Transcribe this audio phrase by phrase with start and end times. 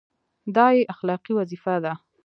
[0.55, 1.93] دا یې اخلاقي وظیفه ده.